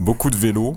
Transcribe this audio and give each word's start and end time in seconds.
beaucoup 0.00 0.30
de 0.30 0.36
vélos 0.36 0.74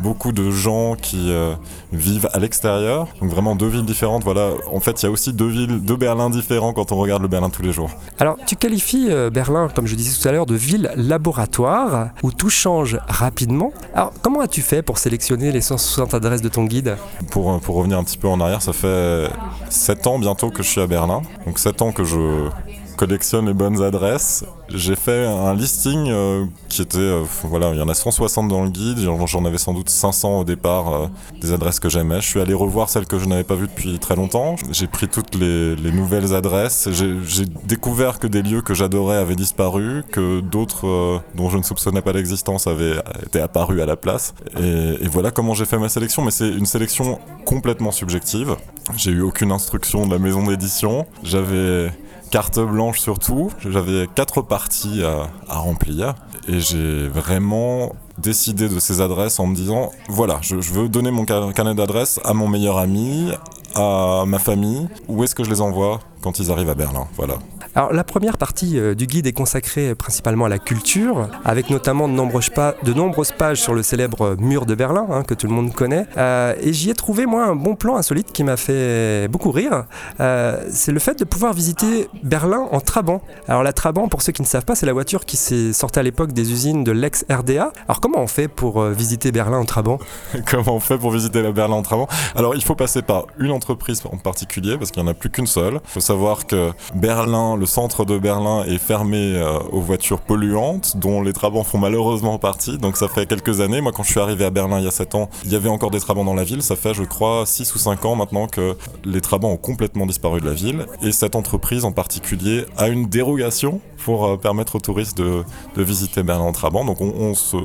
beaucoup 0.00 0.32
de 0.32 0.50
gens 0.50 0.94
qui 0.94 1.30
euh, 1.30 1.54
vivent 1.92 2.28
à 2.32 2.38
l'extérieur. 2.38 3.08
Donc 3.20 3.30
vraiment 3.30 3.56
deux 3.56 3.68
villes 3.68 3.84
différentes. 3.84 4.24
Voilà, 4.24 4.50
en 4.72 4.80
fait, 4.80 5.02
il 5.02 5.06
y 5.06 5.08
a 5.08 5.10
aussi 5.10 5.32
deux 5.32 5.48
villes, 5.48 5.80
deux 5.80 5.96
Berlin 5.96 6.30
différents 6.30 6.72
quand 6.72 6.92
on 6.92 6.96
regarde 6.96 7.22
le 7.22 7.28
Berlin 7.28 7.50
tous 7.50 7.62
les 7.62 7.72
jours. 7.72 7.90
Alors, 8.18 8.36
tu 8.46 8.56
qualifies 8.56 9.06
euh, 9.10 9.30
Berlin, 9.30 9.68
comme 9.74 9.86
je 9.86 9.94
disais 9.94 10.20
tout 10.20 10.28
à 10.28 10.32
l'heure, 10.32 10.46
de 10.46 10.54
ville 10.54 10.90
laboratoire 10.96 12.10
où 12.22 12.32
tout 12.32 12.50
change 12.50 12.98
rapidement. 13.08 13.72
Alors, 13.94 14.12
comment 14.22 14.40
as-tu 14.40 14.62
fait 14.62 14.82
pour 14.82 14.98
sélectionner 14.98 15.52
les 15.52 15.60
160 15.60 16.14
adresses 16.14 16.42
de 16.42 16.48
ton 16.48 16.64
guide? 16.64 16.96
Pour, 17.30 17.52
euh, 17.52 17.58
pour 17.58 17.76
revenir 17.76 17.98
un 17.98 18.04
petit 18.04 18.18
peu 18.18 18.28
en 18.28 18.40
arrière, 18.40 18.62
ça 18.62 18.72
fait 18.72 19.28
7 19.70 20.06
ans 20.06 20.18
bientôt 20.18 20.50
que 20.50 20.62
je 20.62 20.68
suis 20.68 20.80
à 20.80 20.86
Berlin. 20.86 21.22
Donc 21.46 21.58
7 21.58 21.82
ans 21.82 21.92
que 21.92 22.04
je 22.04 22.48
collectionne 22.96 23.46
les 23.46 23.54
bonnes 23.54 23.82
adresses. 23.82 24.44
J'ai 24.68 24.96
fait 24.96 25.26
un 25.26 25.54
listing 25.54 26.08
euh, 26.08 26.44
qui 26.68 26.82
était, 26.82 26.98
euh, 26.98 27.22
voilà, 27.44 27.70
il 27.72 27.78
y 27.78 27.82
en 27.82 27.88
a 27.88 27.94
160 27.94 28.48
dans 28.48 28.64
le 28.64 28.70
guide, 28.70 28.98
j'en 28.98 29.44
avais 29.44 29.58
sans 29.58 29.74
doute 29.74 29.88
500 29.88 30.40
au 30.40 30.44
départ 30.44 30.92
euh, 30.92 31.06
des 31.40 31.52
adresses 31.52 31.78
que 31.78 31.88
j'aimais. 31.88 32.20
Je 32.20 32.26
suis 32.26 32.40
allé 32.40 32.54
revoir 32.54 32.88
celles 32.88 33.06
que 33.06 33.18
je 33.18 33.26
n'avais 33.26 33.44
pas 33.44 33.54
vues 33.54 33.68
depuis 33.68 33.98
très 33.98 34.16
longtemps. 34.16 34.56
J'ai 34.72 34.88
pris 34.88 35.08
toutes 35.08 35.34
les, 35.36 35.76
nouvelles 35.92 36.34
adresses. 36.34 36.88
J'ai 36.90 37.44
découvert 37.64 38.18
que 38.18 38.26
des 38.26 38.42
lieux 38.42 38.60
que 38.60 38.74
j'adorais 38.74 39.16
avaient 39.16 39.36
disparu, 39.36 40.02
que 40.10 40.40
d'autres 40.40 41.22
dont 41.34 41.48
je 41.48 41.58
ne 41.58 41.62
soupçonnais 41.62 42.02
pas 42.02 42.12
l'existence 42.12 42.66
avaient 42.66 42.96
été 43.24 43.40
apparus 43.40 43.80
à 43.80 43.86
la 43.86 43.96
place. 43.96 44.34
Et, 44.60 45.04
et 45.04 45.08
voilà 45.08 45.30
comment 45.30 45.54
j'ai 45.54 45.64
fait 45.64 45.78
ma 45.78 45.88
sélection. 45.88 46.22
Mais 46.22 46.30
c'est 46.30 46.48
une 46.48 46.66
sélection 46.66 47.18
complètement 47.44 47.92
subjective. 47.92 48.56
J'ai 48.96 49.12
eu 49.12 49.22
aucune 49.22 49.52
instruction 49.52 50.06
de 50.06 50.12
la 50.12 50.18
maison 50.18 50.44
d'édition. 50.44 51.06
J'avais 51.22 51.90
carte 52.30 52.58
blanche 52.58 53.00
surtout. 53.00 53.50
J'avais 53.60 54.08
quatre 54.14 54.42
parties 54.42 55.02
à, 55.02 55.58
remplir 55.58 56.14
et 56.48 56.60
j'ai 56.60 57.08
vraiment 57.08 57.94
décidé 58.18 58.68
de 58.68 58.78
ces 58.78 59.00
adresses 59.00 59.40
en 59.40 59.46
me 59.46 59.54
disant 59.54 59.90
voilà, 60.08 60.38
je, 60.42 60.60
je 60.60 60.72
veux 60.72 60.88
donner 60.88 61.10
mon 61.10 61.24
carnet 61.24 61.74
d'adresses 61.74 62.20
à 62.24 62.34
mon 62.34 62.48
meilleur 62.48 62.78
ami, 62.78 63.30
à 63.76 64.24
ma 64.26 64.38
famille. 64.38 64.88
Où 65.08 65.22
est-ce 65.24 65.34
que 65.34 65.44
je 65.44 65.50
les 65.50 65.60
envoie 65.60 66.00
quand 66.22 66.38
ils 66.38 66.50
arrivent 66.50 66.70
à 66.70 66.74
Berlin? 66.74 67.06
Voilà. 67.16 67.38
Alors 67.76 67.92
la 67.92 68.04
première 68.04 68.38
partie 68.38 68.78
euh, 68.78 68.94
du 68.94 69.06
guide 69.06 69.26
est 69.26 69.34
consacrée 69.34 69.94
principalement 69.94 70.46
à 70.46 70.48
la 70.48 70.58
culture, 70.58 71.28
avec 71.44 71.68
notamment 71.68 72.08
de 72.08 72.14
nombreuses, 72.14 72.50
de 72.82 72.92
nombreuses 72.94 73.32
pages 73.32 73.60
sur 73.60 73.74
le 73.74 73.82
célèbre 73.82 74.34
mur 74.38 74.64
de 74.64 74.74
Berlin, 74.74 75.06
hein, 75.10 75.22
que 75.24 75.34
tout 75.34 75.46
le 75.46 75.52
monde 75.52 75.74
connaît. 75.74 76.06
Euh, 76.16 76.54
et 76.62 76.72
j'y 76.72 76.88
ai 76.88 76.94
trouvé 76.94 77.26
moi 77.26 77.44
un 77.44 77.54
bon 77.54 77.74
plan 77.74 77.96
insolite 77.96 78.32
qui 78.32 78.44
m'a 78.44 78.56
fait 78.56 79.28
beaucoup 79.28 79.50
rire. 79.50 79.84
Euh, 80.20 80.64
c'est 80.70 80.90
le 80.90 80.98
fait 81.00 81.18
de 81.18 81.24
pouvoir 81.24 81.52
visiter 81.52 82.08
Berlin 82.22 82.66
en 82.70 82.80
Trabant. 82.80 83.20
Alors 83.46 83.62
la 83.62 83.74
Trabant, 83.74 84.08
pour 84.08 84.22
ceux 84.22 84.32
qui 84.32 84.40
ne 84.40 84.46
savent 84.46 84.64
pas, 84.64 84.74
c'est 84.74 84.86
la 84.86 84.94
voiture 84.94 85.26
qui 85.26 85.36
s'est 85.36 85.74
sortie 85.74 85.98
à 85.98 86.02
l'époque 86.02 86.32
des 86.32 86.50
usines 86.50 86.82
de 86.82 86.92
l'ex-RDA. 86.92 87.72
Alors 87.88 88.00
comment 88.00 88.20
on 88.20 88.26
fait 88.26 88.48
pour 88.48 88.82
visiter 88.84 89.32
Berlin 89.32 89.58
en 89.58 89.66
Trabant? 89.66 89.98
Comment 90.50 90.76
on 90.76 90.80
fait 90.80 90.96
pour 90.96 91.10
visiter 91.10 91.42
la 91.42 91.52
Berlin 91.52 91.76
en 91.76 91.82
Trabant? 91.82 92.08
Alors 92.34 92.54
il 92.54 92.64
faut 92.64 92.74
passer 92.74 93.02
par 93.02 93.26
une 93.38 93.50
entreprise 93.50 93.65
en 93.72 94.16
particulier, 94.16 94.76
parce 94.76 94.90
qu'il 94.90 95.02
n'y 95.02 95.08
en 95.08 95.12
a 95.12 95.14
plus 95.14 95.30
qu'une 95.30 95.46
seule. 95.46 95.80
Il 95.84 95.90
faut 95.90 96.00
savoir 96.00 96.46
que 96.46 96.72
Berlin, 96.94 97.56
le 97.56 97.66
centre 97.66 98.04
de 98.04 98.18
Berlin 98.18 98.64
est 98.64 98.78
fermé 98.78 99.34
euh, 99.34 99.58
aux 99.70 99.80
voitures 99.80 100.20
polluantes, 100.20 100.96
dont 100.96 101.22
les 101.22 101.32
trabants 101.32 101.64
font 101.64 101.78
malheureusement 101.78 102.38
partie. 102.38 102.78
Donc 102.78 102.96
ça 102.96 103.08
fait 103.08 103.26
quelques 103.26 103.60
années. 103.60 103.80
Moi, 103.80 103.92
quand 103.92 104.02
je 104.02 104.10
suis 104.10 104.20
arrivé 104.20 104.44
à 104.44 104.50
Berlin 104.50 104.78
il 104.78 104.84
y 104.84 104.88
a 104.88 104.92
7 104.92 105.14
ans, 105.14 105.28
il 105.44 105.52
y 105.52 105.56
avait 105.56 105.68
encore 105.68 105.90
des 105.90 106.00
trabants 106.00 106.24
dans 106.24 106.34
la 106.34 106.44
ville. 106.44 106.62
Ça 106.62 106.76
fait, 106.76 106.94
je 106.94 107.02
crois, 107.02 107.44
6 107.46 107.74
ou 107.74 107.78
5 107.78 108.04
ans 108.04 108.16
maintenant 108.16 108.46
que 108.46 108.76
les 109.04 109.20
trabants 109.20 109.50
ont 109.50 109.56
complètement 109.56 110.06
disparu 110.06 110.40
de 110.40 110.46
la 110.46 110.54
ville. 110.54 110.86
Et 111.02 111.12
cette 111.12 111.36
entreprise 111.36 111.84
en 111.84 111.92
particulier 111.92 112.64
a 112.76 112.88
une 112.88 113.06
dérogation 113.06 113.80
pour 114.04 114.26
euh, 114.26 114.36
permettre 114.36 114.76
aux 114.76 114.80
touristes 114.80 115.16
de, 115.18 115.44
visiter 115.76 116.22
Berlin 116.22 116.44
en 116.44 116.52
trabant. 116.52 116.84
Donc 116.84 117.00
on, 117.00 117.34
se, 117.34 117.56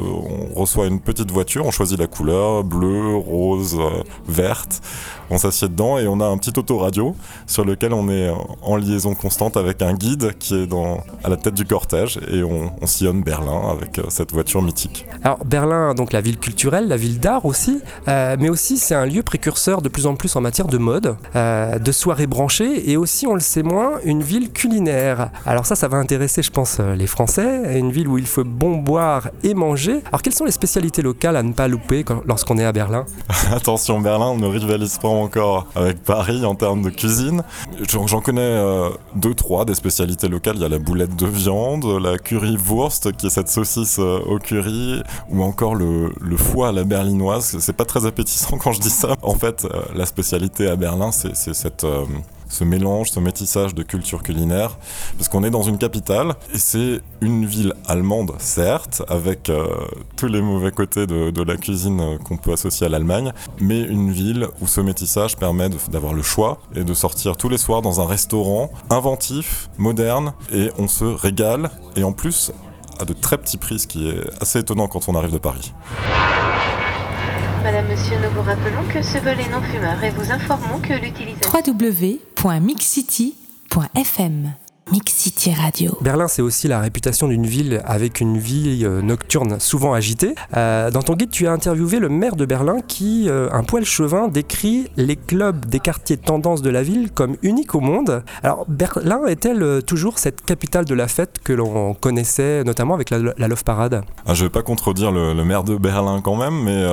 reçoit 0.56 0.88
une 0.88 1.00
petite 1.00 1.32
voiture, 1.32 1.66
on 1.66 1.72
choisit 1.72 2.00
la 2.00 2.08
couleur, 2.08 2.64
bleu, 2.64 3.16
rose, 3.16 3.78
euh, 3.80 4.04
verte. 4.28 4.82
On 5.30 5.38
s'assied 5.38 5.70
dedans 5.70 5.91
et 6.00 6.08
on 6.08 6.20
a 6.20 6.26
un 6.26 6.38
petit 6.38 6.58
autoradio 6.58 7.16
sur 7.48 7.66
lequel 7.66 7.94
on 7.94 8.10
est 8.10 8.32
en 8.62 8.76
liaison 8.76 9.16
constante 9.16 9.58
avec 9.58 9.82
un 9.82 9.94
guide 9.94 10.38
qui 10.38 10.56
est 10.56 10.68
dans, 10.68 11.04
à 11.24 11.30
la 11.30 11.38
tête 11.38 11.54
du 11.54 11.66
cortège 11.66 12.20
et 12.32 12.44
on, 12.44 12.72
sillonne 12.86 13.22
Berlin 13.22 13.70
avec 13.72 14.00
euh, 14.00 14.04
cette 14.10 14.34
voiture 14.34 14.62
mythique. 14.62 15.06
Alors 15.24 15.46
Berlin, 15.46 15.94
donc 15.94 16.12
la 16.12 16.20
ville 16.20 16.38
culturelle, 16.38 16.88
la 16.90 16.98
ville 16.98 17.20
d'art 17.20 17.46
aussi, 17.46 17.80
euh, 18.08 18.36
mais 18.38 18.50
aussi 18.50 18.78
c'est 18.78 18.96
un 18.96 19.06
lieu 19.06 19.24
précurseur 19.24 19.82
de 19.82 19.88
plus 19.88 20.08
en 20.08 20.16
plus 20.16 20.36
en 20.36 20.42
matière 20.42 20.68
de 20.68 20.78
mode, 20.78 21.16
euh, 21.36 21.80
de 21.80 21.92
soirées 21.92 22.28
branchées 22.28 22.92
et 22.92 22.98
aussi, 22.98 23.28
on 23.28 23.34
le 23.34 23.40
sait 23.40 23.64
moins, 23.64 23.94
une 24.04 24.24
ville 24.24 24.52
culinaire. 24.52 25.30
Alors 25.46 25.66
ça, 25.66 25.76
ça 25.76 25.88
va 25.88 25.98
intéresser, 25.98 26.42
je 26.42 26.52
pense, 26.52 26.80
les 26.80 27.08
Français, 27.08 27.80
une 27.80 27.92
ville 27.92 28.08
où 28.08 28.18
il 28.18 28.28
faut 28.28 28.44
bon 28.44 28.78
boire 28.78 29.30
et 29.44 29.54
manger. 29.54 30.02
Alors 30.08 30.22
quelles 30.22 30.34
sont 30.34 30.46
les 30.46 30.52
spécialités 30.52 31.02
locales 31.02 31.38
à 31.38 31.44
ne 31.44 31.54
pas 31.54 31.68
louper 31.68 32.04
lorsqu'on 32.26 32.58
est 32.58 32.66
à 32.66 32.72
Berlin? 32.72 33.06
Attention, 33.52 34.02
Berlin, 34.02 34.36
ne 34.36 34.48
rivalise 34.48 34.98
pas 34.98 35.08
encore 35.08 35.68
avec 35.82 36.04
Paris 36.04 36.46
en 36.46 36.56
termes 36.56 36.82
de 36.82 36.90
cuisine. 36.90 37.44
J'en 37.90 38.22
connais 38.22 38.62
deux, 39.16 39.34
trois 39.34 39.66
des 39.66 39.76
spécialités 39.76 40.28
locales, 40.28 40.56
il 40.56 40.62
y 40.62 40.66
a 40.66 40.70
la 40.70 40.80
boulette 40.80 41.16
de 41.16 41.28
viande, 41.28 41.86
la 42.02 42.18
currywurst, 42.18 43.12
qui 43.14 43.28
est 43.28 43.30
cette 43.30 43.50
saucisse 43.50 44.00
euh, 44.00 44.20
au 44.26 44.40
curry, 44.40 45.02
ou 45.30 45.44
encore 45.44 45.76
le, 45.76 46.12
foie 46.38 46.70
à 46.70 46.72
la 46.72 46.84
berlinoise. 46.84 47.58
C'est 47.60 47.76
pas 47.76 47.86
très 47.86 48.06
appétissant 48.06 48.58
quand 48.62 48.72
je 48.72 48.80
dis 48.80 48.90
ça. 48.90 49.16
En 49.22 49.36
fait, 49.36 49.66
euh, 49.66 49.82
la 49.96 50.06
spécialité 50.06 50.68
à 50.68 50.76
Berlin, 50.76 51.12
c'est 51.12 51.36
cette... 51.36 51.86
Ce 52.52 52.66
mélange, 52.66 53.12
ce 53.12 53.22
métissage 53.22 53.74
de 53.74 53.82
culture 53.82 54.24
culinaire, 54.24 54.78
parce 55.18 55.30
qu'on 55.30 55.46
est 55.46 55.50
dans 55.50 55.62
une 55.62 55.78
capitale, 55.78 56.34
et 56.54 56.58
c'est 56.58 57.00
une 57.22 57.46
ville 57.46 57.74
allemande, 57.88 58.34
certes, 58.40 59.02
avec 59.08 59.50
euh, 59.50 59.68
tous 60.18 60.28
les 60.28 60.42
mauvais 60.42 60.72
côtés 60.72 61.08
de, 61.08 61.44
la 61.44 61.56
cuisine 61.56 62.20
qu'on 62.26 62.36
peut 62.36 62.52
associer 62.52 62.88
à 62.88 62.90
l'Allemagne, 62.90 63.32
mais 63.62 63.80
une 63.80 64.12
ville 64.12 64.48
où 64.60 64.68
ce 64.68 64.82
métissage 64.82 65.38
permet 65.38 65.70
d'avoir 65.90 66.14
le 66.14 66.22
choix 66.22 66.60
et 66.76 66.84
de 66.84 66.94
sortir 66.94 67.38
tous 67.38 67.48
les 67.48 67.58
soirs 67.58 67.82
dans 67.82 68.02
un 68.02 68.06
restaurant 68.06 68.70
inventif, 68.90 69.70
moderne, 69.78 70.34
et 70.54 70.72
on 70.78 70.90
se 70.90 71.06
régale, 71.06 71.72
et 71.96 72.04
en 72.04 72.12
plus 72.12 72.52
à 73.00 73.06
de 73.06 73.14
très 73.14 73.38
petits 73.38 73.58
prix, 73.58 73.80
ce 73.80 73.88
qui 73.88 74.10
est 74.10 74.22
assez 74.42 74.60
étonnant 74.60 74.88
quand 74.88 75.08
on 75.08 75.16
arrive 75.16 75.32
de 75.32 75.38
Paris. 75.38 75.74
Madame, 77.64 77.88
Monsieur, 77.90 78.16
nous 78.24 78.32
vous 78.32 78.42
rappelons 78.42 78.84
que 78.92 79.04
ce 79.04 79.20
vol 79.20 79.40
est 79.40 79.50
non 79.50 79.62
fumeur 79.62 80.04
et 80.04 80.10
vous 80.10 80.32
informons 80.32 80.80
que 80.80 80.94
l'utilisation... 80.94 81.52
www.mixcity.fm 81.54 84.54
Mix 84.92 85.14
City 85.14 85.54
Radio. 85.54 85.98
Berlin, 86.02 86.28
c'est 86.28 86.42
aussi 86.42 86.68
la 86.68 86.82
réputation 86.82 87.30
d'une 87.30 87.46
ville 87.46 87.82
avec 87.86 88.20
une 88.20 88.38
vie 88.38 88.82
euh, 88.84 89.02
nocturne 89.02 89.58
souvent 89.58 89.94
agitée. 89.94 90.36
Euh, 90.58 90.92
dans 90.92 91.02
ton 91.02 91.14
guide, 91.14 91.30
tu 91.30 91.48
as 91.48 91.54
interviewé 91.54 92.00
le 92.00 92.10
maire 92.10 92.36
de 92.36 92.46
Berlin 92.46 92.80
qui, 92.86 93.30
euh, 93.30 93.48
un 93.54 93.64
poil 93.64 93.86
chevin, 93.86 94.28
décrit 94.28 94.90
les 94.98 95.16
clubs 95.16 95.66
des 95.66 95.80
quartiers 95.80 96.18
de 96.18 96.22
tendance 96.22 96.62
de 96.62 96.70
la 96.70 96.84
ville 96.84 97.10
comme 97.10 97.38
uniques 97.42 97.74
au 97.74 97.80
monde. 97.80 98.22
Alors, 98.44 98.66
Berlin 98.68 99.26
est-elle 99.28 99.82
toujours 99.84 100.20
cette 100.20 100.42
capitale 100.42 100.84
de 100.84 100.94
la 100.94 101.08
fête 101.08 101.40
que 101.42 101.54
l'on 101.54 101.94
connaissait, 101.94 102.66
notamment 102.66 102.94
avec 102.94 103.12
la, 103.12 103.48
Love 103.48 103.64
Parade? 103.64 104.04
Ah, 104.26 104.34
Je 104.34 104.44
ne 104.44 104.48
vais 104.48 104.52
pas 104.52 104.62
contredire 104.62 105.14
le, 105.14 105.34
maire 105.46 105.64
de 105.64 105.78
Berlin 105.78 106.20
quand 106.22 106.36
même, 106.36 106.64
mais 106.64 106.84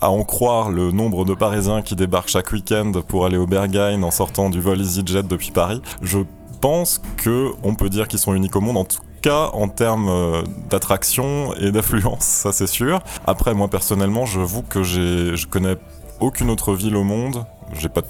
à 0.00 0.10
en 0.10 0.22
croire 0.22 0.70
le 0.70 0.92
nombre 0.92 1.24
de 1.24 1.34
Parisiens 1.34 1.82
qui 1.82 1.96
débarquent 1.96 2.28
chaque 2.28 2.52
week-end 2.52 2.92
pour 3.08 3.26
aller 3.26 3.38
au 3.38 3.46
Berghain 3.46 4.02
en 4.04 4.12
sortant 4.12 4.50
du 4.50 4.60
vol 4.60 4.80
EasyJet 4.80 5.24
depuis 5.24 5.50
Paris, 5.50 5.82
je 6.00 6.18
pense 6.64 6.98
qu'on 7.22 7.74
peut 7.74 7.90
dire 7.90 8.08
qu'ils 8.08 8.18
sont 8.18 8.32
uniques 8.32 8.56
au 8.56 8.62
monde, 8.62 8.78
en 8.78 8.86
tout 8.86 9.02
cas 9.20 9.50
en 9.52 9.68
termes 9.68 10.08
euh, 10.08 10.42
d'attraction 10.70 11.52
et 11.60 11.70
d'affluence, 11.70 12.24
ça 12.24 12.52
c'est 12.52 12.66
sûr. 12.66 13.02
Après, 13.26 13.52
moi 13.52 13.68
personnellement, 13.68 14.24
j'avoue 14.24 14.62
que 14.62 14.82
je 14.82 15.46
connais 15.46 15.76
aucune 16.20 16.48
autre 16.48 16.72
ville 16.72 16.96
au 16.96 17.04
monde 17.04 17.44
j'ai 17.72 17.88
pas, 17.88 18.02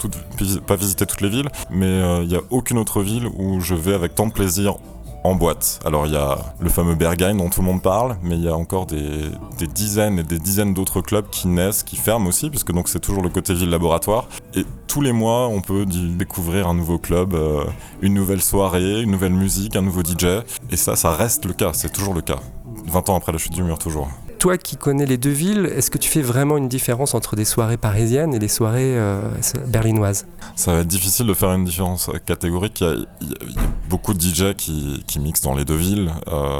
pas 0.66 0.76
visité 0.76 1.06
toutes 1.06 1.20
les 1.20 1.28
villes, 1.28 1.48
mais 1.70 1.86
euh, 1.86 2.22
il 2.22 2.28
n'y 2.28 2.36
a 2.36 2.40
aucune 2.50 2.78
autre 2.78 3.02
ville 3.02 3.26
où 3.38 3.60
je 3.60 3.74
vais 3.74 3.94
avec 3.94 4.14
tant 4.14 4.26
de 4.26 4.32
plaisir 4.32 4.76
en 5.24 5.34
boîte. 5.34 5.80
Alors 5.84 6.06
il 6.06 6.12
y 6.12 6.16
a 6.16 6.38
le 6.60 6.68
fameux 6.68 6.94
Berghain 6.94 7.34
dont 7.34 7.48
tout 7.48 7.60
le 7.60 7.66
monde 7.66 7.82
parle, 7.82 8.16
mais 8.22 8.36
il 8.36 8.44
y 8.44 8.48
a 8.48 8.54
encore 8.54 8.86
des, 8.86 9.30
dizaines 9.74 10.18
et 10.18 10.22
des 10.22 10.38
dizaines 10.38 10.74
d'autres 10.74 11.00
clubs 11.00 11.28
qui 11.30 11.48
naissent, 11.48 11.82
qui 11.82 11.96
ferment 11.96 12.28
aussi, 12.28 12.50
puisque 12.50 12.72
donc 12.72 12.88
c'est 12.88 13.00
toujours 13.00 13.22
le 13.22 13.30
côté 13.30 13.54
ville 13.54 13.70
laboratoire. 13.70 14.28
Et 14.54 14.64
tous 14.86 15.00
les 15.00 15.12
mois, 15.12 15.48
on 15.48 15.62
peut 15.62 15.86
découvrir 15.86 16.68
un 16.68 16.74
nouveau 16.74 16.98
club, 16.98 17.34
euh, 17.34 17.64
une 18.02 18.14
nouvelle 18.14 18.42
soirée, 18.42 19.00
une 19.00 19.10
nouvelle 19.10 19.32
musique, 19.32 19.74
un 19.76 19.82
nouveau 19.82 20.02
DJ. 20.02 20.44
Et 20.70 20.76
ça, 20.76 20.94
ça 20.94 21.12
reste 21.12 21.46
le 21.46 21.54
cas, 21.54 21.72
c'est 21.72 21.92
toujours 21.92 22.14
le 22.14 22.20
cas. 22.20 22.38
20 22.86 23.08
ans 23.08 23.16
après 23.16 23.32
la 23.32 23.38
chute 23.38 23.54
du 23.54 23.62
mur, 23.62 23.78
toujours 23.78 24.08
toi 24.44 24.58
qui 24.58 24.76
connais 24.76 25.06
les 25.06 25.16
deux 25.16 25.30
villes, 25.30 25.72
est-ce 25.74 25.90
que 25.90 25.96
tu 25.96 26.10
fais 26.10 26.20
vraiment 26.20 26.58
une 26.58 26.68
différence 26.68 27.14
entre 27.14 27.34
des 27.34 27.46
soirées 27.46 27.78
parisiennes 27.78 28.34
et 28.34 28.38
des 28.38 28.48
soirées 28.48 28.98
euh, 28.98 29.22
berlinoises? 29.68 30.26
Ça 30.54 30.74
va 30.74 30.80
être 30.80 30.86
difficile 30.86 31.26
de 31.26 31.32
faire 31.32 31.50
une 31.54 31.64
différence 31.64 32.10
catégorique. 32.26 32.84
Il 33.22 33.30
y 33.30 33.32
a, 33.32 33.83
beaucoup 33.94 34.12
de 34.12 34.20
DJ 34.20 34.54
qui, 34.56 35.20
mixent 35.20 35.42
dans 35.42 35.54
les 35.54 35.64
deux 35.64 35.76
villes. 35.76 36.10
Euh, 36.26 36.58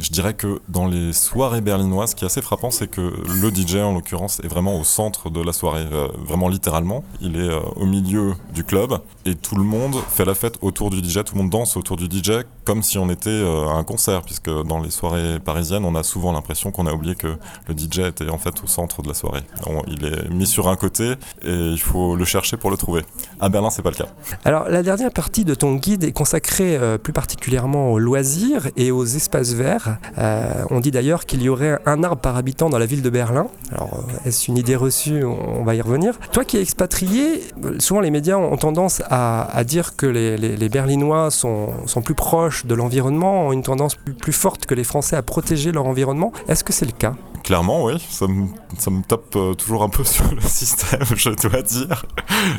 je 0.00 0.10
dirais 0.10 0.34
que 0.34 0.60
dans 0.68 0.86
les 0.86 1.12
soirées 1.12 1.60
berlinoises, 1.60 2.10
ce 2.10 2.14
qui 2.14 2.22
est 2.22 2.26
assez 2.26 2.40
frappant, 2.40 2.70
c'est 2.70 2.86
que 2.86 3.00
le 3.00 3.50
DJ, 3.52 3.78
en 3.78 3.94
l'occurrence, 3.94 4.38
est 4.44 4.46
vraiment 4.46 4.78
au 4.78 4.84
centre 4.84 5.28
de 5.28 5.42
la 5.42 5.52
soirée, 5.52 5.84
euh, 5.90 6.06
vraiment 6.24 6.48
littéralement. 6.48 7.02
Il 7.20 7.34
est 7.34 7.50
au 7.74 7.84
milieu 7.84 8.34
du 8.54 8.62
club 8.62 9.00
et 9.26 9.34
tout 9.34 9.56
le 9.56 9.64
monde 9.64 9.96
fait 10.08 10.24
la 10.24 10.36
fête 10.36 10.56
autour 10.62 10.90
du 10.90 10.98
DJ, 10.98 11.24
tout 11.24 11.34
le 11.34 11.40
monde 11.42 11.50
danse 11.50 11.76
autour 11.76 11.96
du 11.96 12.04
DJ 12.04 12.44
comme 12.64 12.82
si 12.82 12.98
on 12.98 13.08
était 13.08 13.42
à 13.70 13.72
un 13.72 13.82
concert, 13.82 14.20
puisque 14.22 14.50
dans 14.50 14.78
les 14.78 14.90
soirées 14.90 15.38
parisiennes, 15.40 15.86
on 15.86 15.94
a 15.94 16.02
souvent 16.02 16.32
l'impression 16.32 16.70
qu'on 16.70 16.86
a 16.86 16.92
oublié 16.92 17.14
que 17.14 17.38
le 17.66 17.74
DJ 17.74 18.00
était 18.00 18.28
en 18.28 18.36
fait 18.36 18.62
au 18.62 18.66
centre 18.66 19.00
de 19.00 19.08
la 19.08 19.14
soirée. 19.14 19.40
il 19.86 20.04
est 20.04 20.28
mis 20.28 20.46
sur 20.46 20.68
un 20.68 20.76
côté 20.76 21.14
et 21.42 21.50
il 21.50 21.80
faut 21.80 22.14
le 22.14 22.26
chercher 22.26 22.58
pour 22.58 22.70
le 22.70 22.76
trouver. 22.76 23.02
À 23.40 23.48
Berlin, 23.48 23.70
c'est 23.70 23.80
pas 23.80 23.88
le 23.88 23.96
cas. 23.96 24.08
Alors, 24.44 24.68
la 24.68 24.82
dernière 24.82 25.10
partie 25.10 25.46
de 25.46 25.54
ton 25.54 25.76
guide 25.76 26.04
est 26.04 26.12
consacrée 26.12 26.67
euh, 26.76 26.98
plus 26.98 27.12
particulièrement 27.12 27.92
aux 27.92 27.98
loisirs 27.98 28.68
et 28.76 28.90
aux 28.90 29.04
espaces 29.04 29.52
verts. 29.52 29.98
Euh, 30.18 30.64
on 30.70 30.80
dit 30.80 30.90
d'ailleurs 30.90 31.24
qu'il 31.24 31.42
y 31.42 31.48
aurait 31.48 31.78
un 31.86 32.02
arbre 32.02 32.20
par 32.20 32.36
habitant 32.36 32.68
dans 32.70 32.78
la 32.78 32.86
ville 32.86 33.02
de 33.02 33.10
Berlin. 33.10 33.46
Alors, 33.72 34.04
euh, 34.08 34.28
est-ce 34.28 34.50
une 34.50 34.58
idée 34.58 34.76
reçue? 34.76 35.24
On 35.24 35.64
va 35.64 35.74
y 35.74 35.80
revenir. 35.80 36.18
Toi 36.32 36.44
qui 36.44 36.56
es 36.56 36.62
expatrié, 36.62 37.42
souvent 37.78 38.00
les 38.00 38.10
médias 38.10 38.36
ont 38.36 38.56
tendance 38.56 39.02
à, 39.08 39.62
dire 39.64 39.96
que 39.96 40.06
les, 40.06 40.68
Berlinois 40.68 41.30
sont, 41.30 41.72
plus 42.04 42.14
proches 42.14 42.66
de 42.66 42.74
l'environnement, 42.74 43.48
ont 43.48 43.52
une 43.52 43.62
tendance 43.62 43.94
plus 43.94 44.32
forte 44.32 44.66
que 44.66 44.74
les 44.74 44.84
Français 44.84 45.16
à 45.16 45.22
protéger 45.22 45.72
leur 45.72 45.86
environnement. 45.86 46.32
Est-ce 46.48 46.64
que 46.64 46.72
c'est 46.72 46.86
le 46.86 46.92
cas? 46.92 47.14
Clairement, 47.44 47.84
oui, 47.84 48.04
ça 48.10 48.26
me, 48.26 48.46
ça 48.76 48.90
me 48.90 49.02
tape 49.02 49.36
toujours 49.56 49.82
un 49.82 49.88
peu 49.88 50.04
sur 50.04 50.34
le 50.34 50.40
système, 50.40 51.00
je 51.14 51.30
dois 51.30 51.62
dire. 51.62 52.04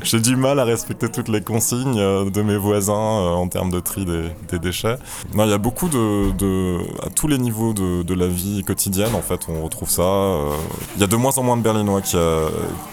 J'ai 0.03 0.19
du 0.19 0.35
mal 0.35 0.59
à 0.59 0.63
respecter 0.63 1.09
toutes 1.09 1.27
les 1.27 1.41
consignes 1.41 2.29
de 2.29 2.41
mes 2.41 2.57
voisins 2.57 2.94
en 2.94 3.47
termes 3.47 3.71
de 3.71 3.79
des, 3.97 4.59
déchets. 4.59 4.97
Non, 5.33 5.45
il 5.45 5.51
y 5.51 5.53
a 5.53 5.57
beaucoup 5.57 5.89
de, 5.89 6.77
à 7.03 7.09
tous 7.09 7.27
les 7.27 7.38
niveaux 7.38 7.74
de, 7.74 8.13
la 8.13 8.27
vie 8.27 8.63
quotidienne, 8.63 9.15
en 9.15 9.21
fait, 9.21 9.47
on 9.47 9.63
retrouve 9.63 9.89
ça. 9.89 10.36
Il 10.95 11.01
y 11.01 11.03
a 11.03 11.07
de 11.07 11.15
moins 11.15 11.38
en 11.38 11.44
moins 11.44 11.56
de 11.56 11.62
Berlinois 11.62 12.01
qui, 12.01 12.18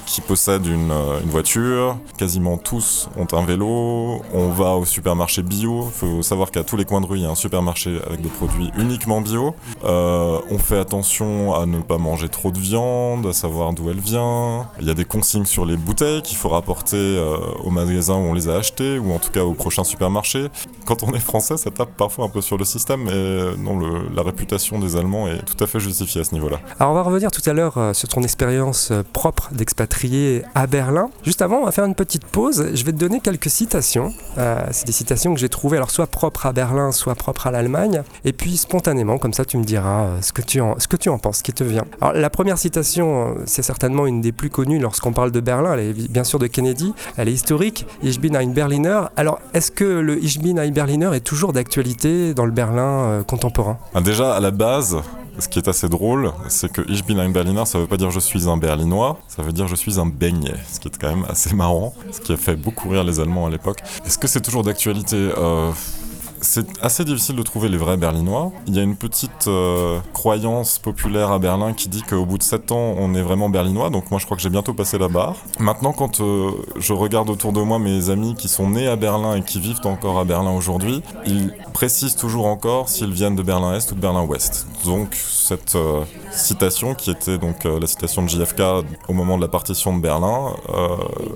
qui 0.06 0.20
possèdent 0.20 0.66
une, 0.66 0.92
une, 1.22 1.30
voiture. 1.30 1.96
Quasiment 2.16 2.58
tous 2.58 3.08
ont 3.16 3.26
un 3.32 3.44
vélo. 3.44 4.22
On 4.32 4.48
va 4.50 4.76
au 4.76 4.84
supermarché 4.84 5.42
bio. 5.42 5.86
Il 5.86 5.92
faut 5.92 6.22
savoir 6.22 6.50
qu'à 6.50 6.62
tous 6.62 6.76
les 6.76 6.84
coins 6.84 7.00
de 7.00 7.06
rue, 7.06 7.18
il 7.18 7.22
y 7.22 7.26
a 7.26 7.30
un 7.30 7.34
supermarché 7.34 7.98
avec 8.06 8.20
des 8.20 8.28
produits 8.28 8.70
uniquement 8.78 9.20
bio. 9.20 9.54
on 9.82 10.58
fait 10.58 10.78
attention 10.78 11.54
à 11.54 11.66
ne 11.66 11.80
pas 11.80 11.98
manger 11.98 12.28
trop 12.28 12.50
de 12.50 12.58
viande, 12.58 13.26
à 13.26 13.32
savoir 13.32 13.72
d'où 13.72 13.90
elle 13.90 14.00
vient. 14.00 14.68
Il 14.80 14.86
y 14.86 14.90
a 14.90 14.94
des 14.94 15.04
consignes 15.04 15.44
sur 15.44 15.64
les 15.64 15.76
bouteilles 15.76 16.22
qu'il 16.22 16.36
faut 16.36 16.48
rapporter 16.48 16.96
euh, 16.96 17.38
au 17.64 17.70
magasin 17.70 18.14
où 18.14 18.28
on 18.30 18.34
les 18.34 18.48
a 18.48 18.56
achetées, 18.56 18.98
ou 18.98 19.12
en 19.12 19.18
tout 19.18 19.30
cas 19.30 19.44
au 19.44 19.52
prochain 19.52 19.84
supermarché. 19.84 20.48
Quand 20.86 21.02
on 21.02 21.12
est 21.12 21.20
français, 21.20 21.56
ça 21.56 21.70
tape 21.70 21.90
parfois 21.96 22.24
un 22.26 22.28
peu 22.28 22.40
sur 22.40 22.56
le 22.56 22.64
système, 22.64 23.04
mais 23.04 23.12
euh, 23.12 23.56
non, 23.56 23.78
la 24.14 24.22
réputation 24.22 24.78
des 24.78 24.96
Allemands 24.96 25.28
est 25.28 25.44
tout 25.44 25.62
à 25.62 25.66
fait 25.66 25.80
justifiée 25.80 26.20
à 26.20 26.24
ce 26.24 26.32
niveau-là. 26.34 26.60
Alors 26.78 26.92
on 26.92 26.94
va 26.94 27.02
revenir 27.02 27.30
tout 27.30 27.42
à 27.48 27.52
l'heure 27.52 27.76
euh, 27.78 27.92
sur 27.92 28.08
ton 28.08 28.22
expérience 28.22 28.92
propre 29.12 29.50
d'expatrié 29.52 30.42
à 30.54 30.66
Berlin. 30.66 31.10
Juste 31.22 31.42
avant, 31.42 31.58
on 31.58 31.64
va 31.64 31.72
faire 31.72 31.84
une 31.84 31.94
petite 31.94 32.24
pause. 32.24 32.70
Je 32.74 32.84
vais 32.84 32.92
te 32.92 32.98
donner 32.98 33.20
quelques 33.20 33.50
citations. 33.50 34.12
C'est 34.70 34.86
des 34.86 34.92
citations 34.92 35.34
que 35.34 35.40
j'ai 35.40 35.48
trouvées, 35.48 35.76
alors 35.76 35.90
soit 35.90 36.06
propres 36.06 36.46
à 36.46 36.52
Berlin, 36.52 36.92
soit 36.92 37.14
propres 37.14 37.46
à 37.46 37.50
l'Allemagne. 37.50 38.02
Et 38.24 38.32
puis 38.32 38.56
spontanément, 38.56 39.18
comme 39.18 39.32
ça, 39.32 39.44
tu 39.44 39.56
me 39.56 39.64
diras 39.64 40.20
ce 40.22 40.32
que 40.32 40.42
tu 40.42 40.60
en, 40.60 40.78
ce 40.78 40.88
que 40.88 40.96
tu 40.96 41.08
en 41.08 41.18
penses 41.18 41.38
ce 41.38 41.42
qui 41.42 41.52
te 41.52 41.64
vient. 41.64 41.84
Alors, 42.00 42.14
la 42.14 42.30
première 42.30 42.58
citation, 42.58 43.28
euh, 43.28 43.42
c'est 43.46 43.62
certainement 43.62 44.06
une 44.06 44.20
des 44.20 44.32
plus 44.32 44.50
connues 44.50 44.78
lorsqu'on 44.78 45.12
parle 45.12 45.30
de 45.30 45.40
Berlin. 45.40 45.74
Elle 45.74 45.80
est 45.80 46.10
bien 46.10 46.24
sûr 46.24 46.38
de 46.38 46.46
Kennedy. 46.46 46.92
Elle 47.16 47.28
est 47.28 47.32
historique. 47.32 47.86
Ich 48.02 48.20
bin 48.20 48.34
ein 48.34 48.52
Berliner. 48.52 49.02
Alors, 49.16 49.40
est-ce 49.54 49.70
que 49.70 49.84
le 49.84 50.22
Ich 50.22 50.40
bin 50.40 50.58
ein 50.58 50.70
Berliner 50.76 51.12
est 51.14 51.20
toujours 51.20 51.54
d'actualité 51.54 52.34
dans 52.34 52.44
le 52.44 52.52
Berlin 52.52 53.04
euh, 53.06 53.22
contemporain 53.22 53.78
ah, 53.94 54.02
Déjà, 54.02 54.34
à 54.34 54.40
la 54.40 54.50
base, 54.50 54.98
ce 55.38 55.48
qui 55.48 55.58
est 55.58 55.68
assez 55.68 55.88
drôle, 55.88 56.32
c'est 56.48 56.70
que 56.70 56.82
Ich 56.90 57.02
bin 57.06 57.18
ein 57.18 57.30
Berliner, 57.30 57.64
ça 57.64 57.78
veut 57.78 57.86
pas 57.86 57.96
dire 57.96 58.10
je 58.10 58.20
suis 58.20 58.46
un 58.46 58.58
Berlinois, 58.58 59.18
ça 59.26 59.42
veut 59.42 59.54
dire 59.54 59.68
je 59.68 59.74
suis 59.74 59.98
un 59.98 60.04
beignet, 60.04 60.52
ce 60.70 60.78
qui 60.78 60.88
est 60.88 60.98
quand 61.00 61.08
même 61.08 61.24
assez 61.30 61.54
marrant, 61.54 61.94
ce 62.12 62.20
qui 62.20 62.34
a 62.34 62.36
fait 62.36 62.56
beaucoup 62.56 62.90
rire 62.90 63.04
les 63.04 63.20
Allemands 63.20 63.46
à 63.46 63.50
l'époque. 63.50 63.78
Est-ce 64.04 64.18
que 64.18 64.28
c'est 64.28 64.42
toujours 64.42 64.64
d'actualité 64.64 65.16
euh, 65.16 65.70
c'est 66.46 66.66
assez 66.80 67.04
difficile 67.04 67.34
de 67.34 67.42
trouver 67.42 67.68
les 67.68 67.76
vrais 67.76 67.96
Berlinois. 67.96 68.52
Il 68.68 68.76
y 68.76 68.78
a 68.78 68.82
une 68.82 68.94
petite 68.94 69.48
euh, 69.48 69.98
croyance 70.12 70.78
populaire 70.78 71.32
à 71.32 71.38
Berlin 71.38 71.72
qui 71.72 71.88
dit 71.88 72.02
qu'au 72.02 72.24
bout 72.24 72.38
de 72.38 72.42
7 72.42 72.70
ans, 72.70 72.94
on 72.98 73.14
est 73.14 73.20
vraiment 73.20 73.50
Berlinois. 73.50 73.90
Donc 73.90 74.10
moi, 74.10 74.20
je 74.20 74.26
crois 74.26 74.36
que 74.36 74.42
j'ai 74.42 74.48
bientôt 74.48 74.72
passé 74.72 74.96
la 74.96 75.08
barre. 75.08 75.36
Maintenant, 75.58 75.92
quand 75.92 76.20
euh, 76.20 76.52
je 76.76 76.92
regarde 76.92 77.28
autour 77.30 77.52
de 77.52 77.60
moi 77.60 77.78
mes 77.80 78.10
amis 78.10 78.36
qui 78.36 78.46
sont 78.46 78.70
nés 78.70 78.86
à 78.86 78.94
Berlin 78.94 79.34
et 79.34 79.42
qui 79.42 79.58
vivent 79.58 79.80
encore 79.84 80.20
à 80.20 80.24
Berlin 80.24 80.52
aujourd'hui, 80.52 81.02
ils 81.26 81.52
précisent 81.74 82.16
toujours 82.16 82.46
encore 82.46 82.88
s'ils 82.88 83.12
viennent 83.12 83.36
de 83.36 83.42
Berlin-Est 83.42 83.90
ou 83.90 83.96
de 83.96 84.00
Berlin-Ouest. 84.00 84.68
Donc 84.84 85.14
cette 85.14 85.74
euh, 85.74 86.04
citation, 86.30 86.94
qui 86.94 87.10
était 87.10 87.38
donc 87.38 87.64
la 87.64 87.86
citation 87.86 88.22
de 88.22 88.28
JFK 88.28 88.62
au 89.08 89.12
moment 89.12 89.36
de 89.36 89.42
la 89.42 89.48
partition 89.48 89.96
de 89.96 90.00
Berlin, 90.00 90.54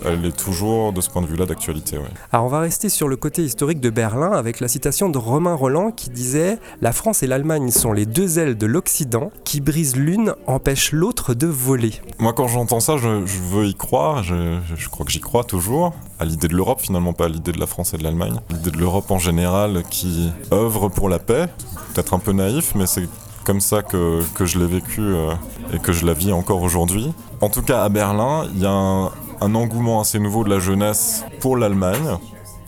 elle 0.05 0.25
est 0.25 0.37
toujours 0.37 0.93
de 0.93 1.01
ce 1.01 1.11
point 1.11 1.23
de 1.23 1.27
vue-là 1.27 1.47
d'actualité. 1.47 1.99
Alors 2.33 2.47
on 2.47 2.49
va 2.49 2.61
rester 2.61 2.89
sur 2.89 3.09
le 3.09 3.17
côté 3.17 3.43
historique 3.43 3.81
de 3.81 3.91
Berlin 3.91 4.33
avec 4.33 4.61
la 4.61 4.69
citation 4.69 5.00
de 5.09 5.19
Romain 5.19 5.55
Roland 5.55 5.91
qui 5.91 6.11
disait 6.11 6.59
La 6.81 6.93
France 6.93 7.23
et 7.23 7.27
l'Allemagne 7.27 7.71
sont 7.71 7.93
les 7.93 8.07
deux 8.07 8.39
ailes 8.39 8.57
de 8.57 8.67
l'Occident 8.67 9.31
qui 9.45 9.61
brisent 9.61 9.97
l'une, 9.97 10.35
empêchent 10.47 10.93
l'autre 10.93 11.35
de 11.35 11.47
voler. 11.47 11.93
Moi, 12.19 12.33
quand 12.33 12.49
j'entends 12.49 12.81
ça, 12.81 12.97
je, 12.97 13.09
veux 13.09 13.67
y 13.67 13.75
croire. 13.75 14.23
Je, 14.23 14.59
je 14.77 14.89
crois 14.89 15.07
que 15.07 15.13
j'y 15.13 15.21
crois 15.21 15.45
toujours. 15.45 15.93
À 16.19 16.25
l'idée 16.25 16.49
de 16.49 16.55
l'Europe, 16.55 16.81
finalement, 16.81 17.13
pas 17.13 17.25
à 17.27 17.29
l'idée 17.29 17.53
de 17.53 17.61
la 17.61 17.67
France 17.67 17.95
et 17.95 17.97
de 17.97 18.03
l'Allemagne. 18.03 18.39
L'idée 18.51 18.71
de 18.71 18.79
l'Europe 18.79 19.11
en 19.11 19.19
général 19.19 19.83
qui 19.91 20.31
œuvre 20.53 20.89
pour 20.89 21.09
la 21.09 21.19
paix. 21.19 21.47
Peut-être 21.95 22.13
un 22.13 22.19
peu 22.19 22.33
naïf, 22.33 22.75
mais 22.75 22.87
c'est 22.87 23.09
comme 23.45 23.61
ça 23.61 23.83
que, 23.83 24.23
que 24.35 24.45
je 24.45 24.59
l'ai 24.59 24.67
vécu 24.67 25.01
euh, 25.01 25.33
et 25.73 25.79
que 25.79 25.93
je 25.93 26.05
la 26.05 26.13
vis 26.13 26.33
encore 26.33 26.63
aujourd'hui. 26.63 27.13
En 27.41 27.49
tout 27.49 27.63
cas, 27.63 27.83
à 27.83 27.89
Berlin, 27.89 28.47
il 28.55 28.61
y 28.61 28.67
a 28.67 28.71
un, 28.71 29.11
un 29.41 29.55
engouement 29.55 30.01
assez 30.01 30.19
nouveau 30.19 30.45
de 30.45 30.51
la 30.51 30.59
jeunesse 30.59 31.25
pour 31.41 31.57
l'Allemagne 31.57 32.19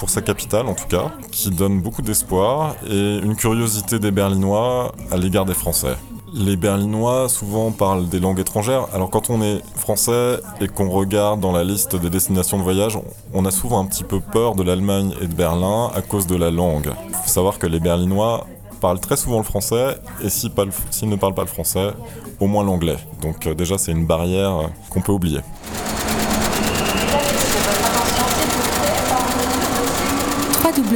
pour 0.02 0.11
sa 0.11 0.21
capitale 0.21 0.66
en 0.66 0.75
tout 0.75 0.88
cas, 0.88 1.12
qui 1.30 1.49
donne 1.50 1.80
beaucoup 1.80 2.02
d'espoir 2.02 2.75
et 2.90 3.18
une 3.23 3.37
curiosité 3.37 4.00
des 4.00 4.11
Berlinois 4.11 4.90
à 5.12 5.16
l'égard 5.16 5.44
des 5.44 5.54
Français. 5.54 5.94
Les 6.35 6.56
Berlinois 6.56 7.28
souvent 7.28 7.71
parlent 7.71 8.09
des 8.09 8.18
langues 8.18 8.40
étrangères. 8.40 8.88
Alors 8.92 9.11
quand 9.11 9.30
on 9.30 9.40
est 9.42 9.61
français 9.76 10.40
et 10.61 10.66
qu'on 10.66 10.90
regarde 10.90 11.38
dans 11.38 11.52
la 11.52 11.62
liste 11.62 11.94
des 11.94 12.11
destinations 12.11 12.59
de 12.59 12.64
voyage, 12.64 12.99
on 13.32 13.44
a 13.44 13.52
souvent 13.52 13.78
un 13.78 13.85
petit 13.85 14.02
peu 14.02 14.18
peur 14.18 14.56
de 14.56 14.64
l'Allemagne 14.64 15.14
et 15.21 15.28
de 15.28 15.35
Berlin 15.35 15.92
à 15.94 16.02
cause 16.02 16.26
de 16.26 16.35
la 16.35 16.50
langue. 16.50 16.90
Il 17.09 17.14
faut 17.14 17.28
savoir 17.28 17.61
que 17.61 17.68
les 17.68 17.78
Berlinois 17.78 18.49
parlent 18.80 18.99
très 18.99 19.16
souvent 19.16 19.38
le 19.38 19.44
français 19.44 19.99
et 20.25 20.30
s'ils 20.30 20.50
ne 20.50 21.14
parlent 21.14 21.35
pas 21.35 21.42
le 21.42 21.47
français, 21.47 21.92
au 22.40 22.49
moins 22.49 22.64
l'anglais. 22.64 22.97
Donc 23.21 23.47
euh, 23.47 23.54
déjà 23.54 23.78
c'est 23.78 23.92
une 23.92 24.06
barrière 24.06 24.62
euh, 24.62 24.66
qu'on 24.90 25.00
peut 25.00 25.12
oublier. 25.12 25.42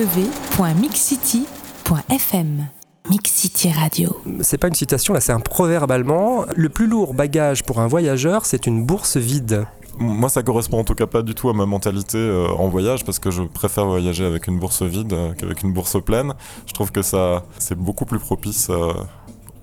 www.mixcity.fm 0.07 2.69
Mix 3.11 3.33
City 3.33 3.73
Radio. 3.73 4.17
C'est 4.41 4.59
pas 4.59 4.69
une 4.69 4.75
citation, 4.75 5.15
là 5.15 5.21
c'est 5.21 5.33
un 5.33 5.41
proverbe 5.41 5.91
allemand. 5.91 6.45
Le 6.55 6.69
plus 6.69 6.87
lourd 6.87 7.15
bagage 7.15 7.65
pour 7.65 7.81
un 7.81 7.89
voyageur, 7.89 8.47
c'est 8.47 8.67
une 8.67 8.87
bourse 8.87 9.17
vide. 9.17 9.67
Moi, 9.99 10.29
ça 10.29 10.43
correspond 10.43 10.81
en 10.81 10.85
tout 10.85 10.95
cas 10.95 11.07
pas 11.07 11.23
du 11.23 11.35
tout 11.35 11.49
à 11.49 11.55
ma 11.55 11.67
mentalité 11.67 12.19
euh, 12.19 12.49
en 12.49 12.69
voyage 12.69 13.05
parce 13.05 13.19
que 13.19 13.31
je 13.31 13.43
préfère 13.43 13.87
voyager 13.87 14.25
avec 14.25 14.47
une 14.47 14.59
bourse 14.59 14.83
vide 14.83 15.13
euh, 15.13 15.33
qu'avec 15.33 15.63
une 15.63 15.73
bourse 15.73 16.03
pleine. 16.03 16.35
Je 16.67 16.73
trouve 16.73 16.93
que 16.93 17.03
ça, 17.03 17.45
c'est 17.59 17.79
beaucoup 17.79 18.05
plus 18.05 18.19
propice 18.19 18.69
euh, 18.71 18.93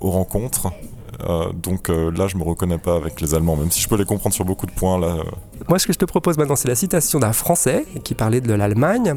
aux 0.01 0.11
rencontres 0.11 0.71
euh, 1.21 1.51
donc 1.53 1.89
euh, 1.89 2.11
là, 2.11 2.27
je 2.27 2.37
me 2.37 2.43
reconnais 2.43 2.77
pas 2.77 2.95
avec 2.95 3.21
les 3.21 3.33
Allemands, 3.33 3.55
même 3.55 3.71
si 3.71 3.81
je 3.81 3.87
peux 3.87 3.97
les 3.97 4.05
comprendre 4.05 4.33
sur 4.33 4.45
beaucoup 4.45 4.65
de 4.65 4.71
points. 4.71 4.99
Là, 4.99 5.07
euh. 5.07 5.23
Moi, 5.69 5.79
ce 5.79 5.87
que 5.87 5.93
je 5.93 5.99
te 5.99 6.05
propose 6.05 6.37
maintenant, 6.37 6.55
c'est 6.55 6.67
la 6.67 6.75
citation 6.75 7.19
d'un 7.19 7.33
Français 7.33 7.85
qui 8.03 8.15
parlait 8.15 8.41
de 8.41 8.53
l'Allemagne, 8.53 9.13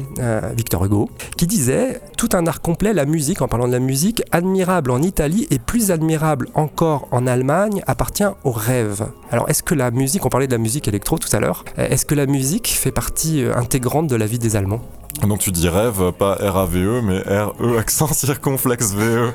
Victor 0.55 0.85
Hugo, 0.85 1.09
qui 1.35 1.47
disait 1.47 2.01
Tout 2.17 2.29
un 2.33 2.47
art 2.47 2.61
complet, 2.61 2.93
la 2.93 3.05
musique, 3.05 3.41
en 3.41 3.47
parlant 3.47 3.67
de 3.67 3.73
la 3.73 3.79
musique, 3.79 4.23
admirable 4.31 4.91
en 4.91 5.01
Italie 5.01 5.47
et 5.51 5.59
plus 5.59 5.91
admirable 5.91 6.47
encore 6.53 7.07
en 7.11 7.27
Allemagne, 7.27 7.83
appartient 7.87 8.23
au 8.43 8.51
rêve. 8.51 9.07
Alors, 9.31 9.49
est-ce 9.49 9.63
que 9.63 9.75
la 9.75 9.91
musique, 9.91 10.25
on 10.25 10.29
parlait 10.29 10.47
de 10.47 10.53
la 10.53 10.57
musique 10.57 10.87
électro 10.87 11.17
tout 11.17 11.33
à 11.35 11.39
l'heure, 11.39 11.65
est-ce 11.77 12.05
que 12.05 12.15
la 12.15 12.25
musique 12.25 12.67
fait 12.67 12.91
partie 12.91 13.43
intégrante 13.55 14.07
de 14.07 14.15
la 14.15 14.25
vie 14.25 14.39
des 14.39 14.55
Allemands? 14.55 14.81
Donc 15.25 15.39
tu 15.39 15.51
dis 15.51 15.67
rêve, 15.67 16.11
pas 16.11 16.35
R-A-V-E, 16.35 17.01
mais 17.01 17.19
R-E 17.19 17.77
accent 17.77 18.07
circonflexe 18.13 18.93
V-E. 18.93 19.33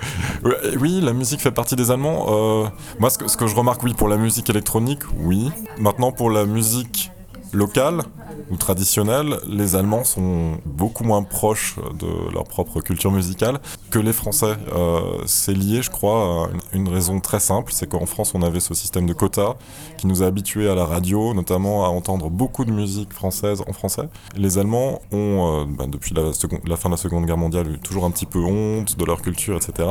Oui, 0.78 1.00
la 1.00 1.12
musique 1.12 1.40
fait 1.40 1.50
partie 1.50 1.74
des 1.74 1.90
Allemands. 1.90 2.26
Euh, 2.28 2.68
moi, 3.00 3.10
ce 3.10 3.36
que 3.36 3.46
je 3.46 3.54
remarque, 3.56 3.82
oui, 3.82 3.94
pour 3.94 4.08
la 4.08 4.16
musique 4.16 4.48
électronique, 4.48 5.00
oui. 5.18 5.50
Maintenant, 5.78 6.12
pour 6.12 6.30
la 6.30 6.44
musique 6.44 7.10
locale, 7.52 8.02
ou 8.50 8.56
traditionnels, 8.56 9.38
les 9.48 9.76
Allemands 9.76 10.04
sont 10.04 10.58
beaucoup 10.64 11.04
moins 11.04 11.22
proches 11.22 11.76
de 11.98 12.32
leur 12.32 12.44
propre 12.44 12.80
culture 12.80 13.10
musicale 13.10 13.60
que 13.90 13.98
les 13.98 14.12
Français. 14.12 14.56
Euh, 14.74 15.00
c'est 15.26 15.54
lié, 15.54 15.82
je 15.82 15.90
crois, 15.90 16.46
à 16.46 16.76
une 16.76 16.88
raison 16.88 17.20
très 17.20 17.40
simple, 17.40 17.72
c'est 17.72 17.88
qu'en 17.88 18.06
France, 18.06 18.32
on 18.34 18.42
avait 18.42 18.60
ce 18.60 18.74
système 18.74 19.06
de 19.06 19.12
quotas 19.12 19.54
qui 19.98 20.06
nous 20.06 20.22
a 20.22 20.26
habitués 20.26 20.68
à 20.68 20.74
la 20.74 20.84
radio, 20.84 21.34
notamment 21.34 21.84
à 21.84 21.88
entendre 21.88 22.30
beaucoup 22.30 22.64
de 22.64 22.72
musique 22.72 23.12
française 23.12 23.62
en 23.66 23.72
français. 23.72 24.08
Les 24.36 24.58
Allemands 24.58 25.00
ont, 25.12 25.62
euh, 25.62 25.64
bah, 25.66 25.86
depuis 25.88 26.14
la, 26.14 26.30
la, 26.66 26.76
fin 26.76 26.88
de 26.88 26.94
la 26.94 26.98
Seconde 26.98 27.26
Guerre 27.26 27.38
mondiale, 27.38 27.68
eu 27.72 27.78
toujours 27.78 28.04
un 28.04 28.10
petit 28.10 28.26
peu 28.26 28.40
honte 28.40 28.98
de 28.98 29.04
leur 29.04 29.22
culture, 29.22 29.56
etc. 29.56 29.88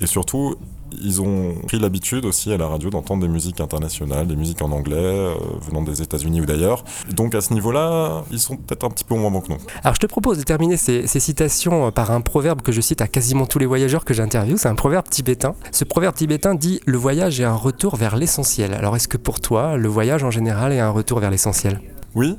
Et 0.00 0.06
surtout, 0.06 0.56
ils 1.02 1.20
ont 1.20 1.54
pris 1.66 1.78
l'habitude 1.78 2.24
aussi 2.24 2.52
à 2.52 2.56
la 2.56 2.66
radio 2.66 2.90
d'entendre 2.90 3.22
des 3.22 3.28
musiques 3.28 3.60
internationales, 3.60 4.26
des 4.26 4.36
musiques 4.36 4.62
en 4.62 4.70
anglais, 4.70 4.96
euh, 4.96 5.34
venant 5.62 5.82
des 5.82 6.02
États-Unis 6.02 6.40
ou 6.40 6.46
d'ailleurs. 6.46 6.84
Donc 7.10 7.34
à 7.34 7.40
ce 7.40 7.52
niveau-là, 7.52 8.24
ils 8.30 8.38
sont 8.38 8.56
peut-être 8.56 8.84
un 8.84 8.90
petit 8.90 9.04
peu 9.04 9.14
moins 9.14 9.30
bons 9.30 9.40
que 9.40 9.50
nous. 9.50 9.58
Alors 9.82 9.94
je 9.94 10.00
te 10.00 10.06
propose 10.06 10.38
de 10.38 10.42
terminer 10.42 10.76
ces, 10.76 11.06
citations 11.06 11.90
par 11.90 12.10
un 12.10 12.20
proverbe 12.20 12.62
que 12.62 12.72
je 12.72 12.80
cite 12.80 13.00
à 13.00 13.08
quasiment 13.08 13.46
tous 13.46 13.58
les 13.58 13.66
voyageurs 13.66 14.04
que 14.04 14.14
j'interviewe. 14.14 14.56
C'est 14.56 14.68
un 14.68 14.74
proverbe 14.74 15.08
tibétain. 15.08 15.54
Ce 15.70 15.84
proverbe 15.84 16.14
tibétain 16.14 16.54
dit 16.54 16.80
Le 16.86 16.96
voyage 16.96 17.40
est 17.40 17.44
un 17.44 17.54
retour 17.54 17.96
vers 17.96 18.16
l'essentiel. 18.16 18.74
Alors 18.74 18.96
est-ce 18.96 19.08
que 19.08 19.16
pour 19.16 19.40
toi, 19.40 19.76
le 19.76 19.88
voyage 19.88 20.24
en 20.24 20.30
général 20.30 20.72
est 20.72 20.80
un 20.80 20.90
retour 20.90 21.20
vers 21.20 21.30
l'essentiel? 21.30 21.80
Oui, 22.14 22.36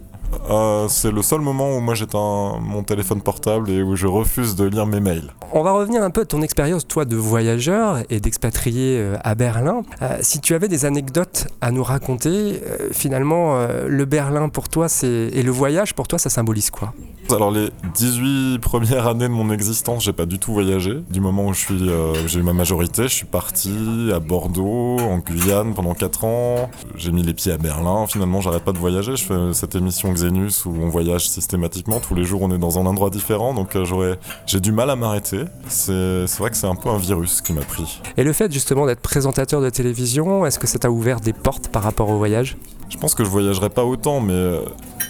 euh, 0.49 0.87
c'est 0.89 1.11
le 1.11 1.21
seul 1.21 1.41
moment 1.41 1.75
où 1.75 1.79
moi 1.79 1.95
j'éteins 1.95 2.59
mon 2.61 2.83
téléphone 2.83 3.21
portable 3.21 3.69
et 3.69 3.81
où 3.81 3.95
je 3.95 4.07
refuse 4.07 4.55
de 4.55 4.65
lire 4.65 4.85
mes 4.85 4.99
mails. 4.99 5.33
On 5.53 5.63
va 5.63 5.71
revenir 5.71 6.03
un 6.03 6.09
peu 6.09 6.21
à 6.21 6.25
ton 6.25 6.41
expérience, 6.41 6.87
toi, 6.87 7.05
de 7.05 7.15
voyageur 7.15 7.99
et 8.09 8.19
d'expatrié 8.19 8.97
euh, 8.99 9.17
à 9.23 9.35
Berlin. 9.35 9.83
Euh, 10.01 10.17
si 10.21 10.39
tu 10.39 10.53
avais 10.53 10.67
des 10.67 10.85
anecdotes 10.85 11.47
à 11.61 11.71
nous 11.71 11.83
raconter, 11.83 12.61
finalement, 12.91 13.65
le 13.87 14.05
Berlin 14.05 14.49
pour 14.49 14.69
toi 14.69 14.87
c'est 14.87 15.07
et 15.07 15.43
le 15.43 15.51
voyage 15.51 15.93
pour 15.93 16.07
toi, 16.07 16.19
ça 16.19 16.29
symbolise 16.29 16.69
quoi? 16.69 16.93
Alors 17.33 17.51
les 17.51 17.69
18 17.95 18.59
premières 18.59 19.07
années 19.07 19.27
de 19.27 19.33
mon 19.33 19.51
existence, 19.51 20.03
j'ai 20.03 20.13
pas 20.13 20.25
du 20.25 20.39
tout 20.39 20.53
voyagé. 20.53 21.01
Du 21.09 21.21
moment 21.21 21.47
où 21.47 21.53
je 21.53 21.59
suis, 21.59 21.89
j'ai 22.27 22.39
eu 22.39 22.43
ma 22.43 22.53
majorité, 22.53 23.03
je 23.03 23.13
suis 23.13 23.25
parti 23.25 24.11
à 24.13 24.19
Bordeaux, 24.19 24.97
en 24.99 25.19
Guyane 25.19 25.73
pendant 25.73 25.93
4 25.93 26.23
ans. 26.25 26.69
J'ai 26.95 27.11
mis 27.11 27.23
les 27.23 27.33
pieds 27.33 27.51
à 27.51 27.57
Berlin. 27.57 28.05
Finalement, 28.07 28.41
j'arrête 28.41 28.63
pas 28.63 28.73
de 28.73 28.77
voyager. 28.77 29.15
Je 29.15 29.23
fais 29.23 29.53
cette 29.53 29.75
émission 29.75 30.11
Xenus 30.11 30.65
où 30.65 30.73
on 30.81 30.89
voyage 30.89 31.29
systématiquement. 31.29 31.99
Tous 31.99 32.15
les 32.15 32.23
jours, 32.23 32.41
on 32.41 32.51
est 32.51 32.57
dans 32.57 32.79
un 32.79 32.85
endroit 32.85 33.09
différent. 33.09 33.53
Donc 33.53 33.75
euh, 33.75 33.85
j'aurais, 33.85 34.19
j'ai 34.45 34.59
du 34.59 34.71
mal 34.71 34.89
à 34.89 34.95
m'arrêter. 34.95 35.45
C'est, 35.67 36.25
vrai 36.37 36.49
que 36.49 36.57
c'est 36.57 36.67
un 36.67 36.75
peu 36.75 36.89
un 36.89 36.97
virus 36.97 37.41
qui 37.41 37.53
m'a 37.53 37.61
pris. 37.61 38.01
Et 38.17 38.23
le 38.23 38.33
fait 38.33 38.51
justement 38.51 38.85
d'être 38.85 39.01
présentateur 39.01 39.61
de 39.61 39.69
télévision, 39.69 40.45
est-ce 40.45 40.59
que 40.59 40.67
ça 40.67 40.79
t'a 40.79 40.91
ouvert 40.91 41.19
des 41.19 41.33
portes 41.33 41.69
par 41.69 41.83
rapport 41.83 42.09
au 42.09 42.17
voyage? 42.17 42.57
Je 42.89 42.97
pense 42.97 43.15
que 43.15 43.23
je 43.23 43.29
voyagerai 43.29 43.69
pas 43.69 43.83
autant, 43.83 44.19
mais 44.19 44.33
euh, 44.33 44.61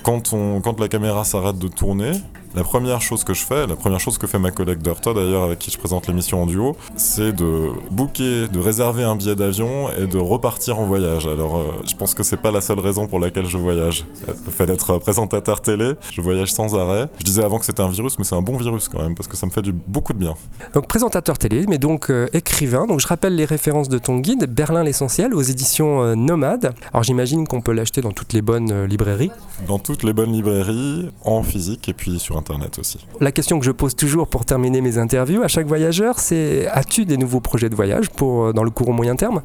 quand, 0.04 0.34
on, 0.34 0.62
quand 0.62 0.80
la 0.80 0.88
caméra 0.88 1.24
s'arrête 1.24 1.58
de 1.58 1.68
tourner, 1.68 2.05
네. 2.06 2.45
La 2.56 2.64
première 2.64 3.02
chose 3.02 3.24
que 3.24 3.34
je 3.34 3.44
fais, 3.44 3.68
la 3.68 3.76
première 3.76 4.00
chose 4.00 4.18
que 4.18 4.28
fait 4.28 4.40
ma 4.40 4.52
collègue 4.52 4.82
Dorta 4.82 5.14
d'ailleurs 5.14 5.44
avec 5.44 5.60
qui 5.60 5.72
je 5.72 5.78
présente 5.78 6.08
l'émission 6.08 6.44
en 6.44 6.46
duo, 6.46 6.78
c'est 6.96 7.34
de 7.34 7.72
booker, 7.92 8.48
de 8.48 8.60
réserver 8.60 9.04
un 9.04 9.16
billet 9.16 9.36
d'avion 9.36 9.90
et 9.92 10.08
de 10.08 10.18
repartir 10.18 10.80
en 10.80 10.86
voyage. 10.86 11.28
Alors 11.28 11.58
euh, 11.58 11.82
je 11.86 11.96
pense 11.96 12.14
que 12.14 12.24
c'est 12.24 12.38
pas 12.38 12.52
la 12.52 12.62
seule 12.62 12.80
raison 12.80 13.08
pour 13.08 13.20
laquelle 13.20 13.46
je 13.46 13.58
voyage. 13.58 14.06
Le 14.28 14.52
fait 14.52 14.66
d'être 14.66 14.98
présentateur 15.00 15.62
télé, 15.62 15.94
je 16.14 16.22
voyage 16.22 16.54
sans 16.54 16.76
arrêt. 16.76 17.10
Je 17.20 17.26
disais 17.26 17.44
avant 17.44 17.60
que 17.60 17.66
c'était 17.66 17.82
un 17.82 17.90
virus, 17.90 18.18
mais 18.18 18.24
c'est 18.24 18.36
un 18.36 18.42
bon 18.42 18.56
virus 18.56 18.88
quand 18.88 19.02
même 19.02 19.16
parce 19.16 19.28
que 19.28 19.36
ça 19.36 19.46
me 19.46 19.52
fait 19.52 19.62
du, 19.62 19.74
beaucoup 19.74 20.14
de 20.14 20.20
bien. 20.20 20.36
Donc 20.74 20.88
présentateur 20.88 21.38
télé, 21.38 21.66
mais 21.68 21.78
donc 21.78 22.10
euh, 22.10 22.28
écrivain. 22.32 22.86
Donc 22.86 23.02
je 23.02 23.08
rappelle 23.08 23.36
les 23.36 23.46
références 23.46 23.90
de 23.90 23.98
ton 23.98 24.20
guide, 24.20 24.46
Berlin 24.46 24.84
l'essentiel, 24.84 25.34
aux 25.34 25.42
éditions 25.42 26.04
euh, 26.04 26.16
Nomade. 26.16 26.74
Alors 26.94 27.04
j'imagine 27.04 27.48
qu'on 27.48 27.60
peut 27.60 27.74
l'acheter 27.74 28.00
dans 28.00 28.12
toutes 28.12 28.32
les 28.32 28.42
bonnes 28.42 28.86
librairies. 28.86 29.32
Dans 29.68 29.80
toutes 29.80 30.04
les 30.04 30.14
bonnes 30.14 30.32
librairies, 30.32 31.10
en 31.26 31.44
physique 31.44 31.90
et 31.90 31.94
puis 31.94 32.18
sur 32.18 32.38
Internet 32.38 32.45
aussi. 32.80 33.06
La 33.20 33.32
question 33.32 33.60
que 33.60 33.66
je 33.66 33.72
pose 33.72 33.96
toujours 33.96 34.28
pour 34.28 34.46
terminer 34.46 34.82
mes 34.82 34.98
interviews 34.98 35.44
à 35.44 35.48
chaque 35.48 35.68
voyageur, 35.68 36.20
c'est 36.20 36.68
as-tu 36.68 37.06
des 37.06 37.18
nouveaux 37.18 37.40
projets 37.40 37.70
de 37.70 37.76
voyage 37.76 38.10
pour, 38.10 38.46
euh, 38.46 38.54
dans 38.54 38.64
le 38.64 38.70
court 38.70 38.90
ou 38.90 38.94
moyen 38.94 39.16
terme? 39.16 39.42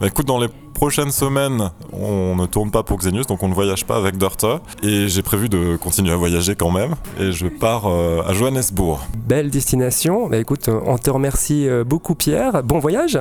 Bah 0.00 0.06
écoute, 0.08 0.26
dans 0.26 0.40
les 0.40 0.48
prochaines 0.74 1.12
semaines, 1.12 1.70
on 1.92 2.34
ne 2.34 2.46
tourne 2.46 2.70
pas 2.70 2.82
pour 2.82 2.98
Xenius, 2.98 3.26
donc 3.26 3.42
on 3.42 3.48
ne 3.48 3.54
voyage 3.54 3.84
pas 3.84 3.96
avec 3.96 4.16
Dorta. 4.16 4.60
Et 4.82 5.06
j'ai 5.08 5.22
prévu 5.22 5.48
de 5.48 5.76
continuer 5.76 6.12
à 6.12 6.16
voyager 6.16 6.56
quand 6.56 6.70
même. 6.70 6.96
Et 7.20 7.30
je 7.30 7.46
pars 7.46 7.86
euh, 7.86 8.22
à 8.26 8.32
Johannesburg. 8.32 9.00
Belle 9.16 9.50
destination. 9.50 10.28
Bah 10.28 10.38
écoute, 10.38 10.68
on 10.68 10.98
te 10.98 11.10
remercie 11.10 11.68
euh, 11.68 11.84
beaucoup 11.84 12.14
Pierre. 12.14 12.62
Bon 12.64 12.78
voyage 12.78 13.18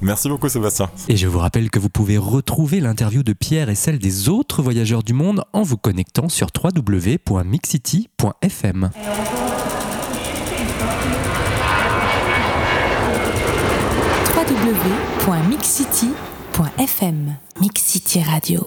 Merci 0.00 0.28
beaucoup 0.28 0.48
Sébastien. 0.48 0.90
Et 1.08 1.16
je 1.16 1.26
vous 1.26 1.38
rappelle 1.38 1.70
que 1.70 1.78
vous 1.78 1.90
pouvez 1.90 2.18
retrouver 2.18 2.80
l'interview 2.80 3.22
de 3.22 3.32
Pierre 3.32 3.68
et 3.68 3.74
celle 3.74 3.98
des 3.98 4.28
autres 4.28 4.62
voyageurs 4.62 5.02
du 5.02 5.12
monde 5.12 5.44
en 5.52 5.62
vous 5.62 5.76
connectant 5.76 6.28
sur 6.28 6.48
www.mixcity.fm. 6.56 8.90
www.mixcity.fm 14.36 17.36
Mix 17.60 17.82
City 17.82 18.22
Radio 18.22 18.66